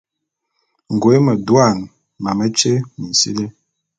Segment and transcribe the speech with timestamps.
[0.93, 1.77] Ngoe medouan,
[2.23, 3.45] mametye minsili.